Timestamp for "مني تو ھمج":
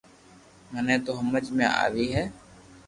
0.71-1.45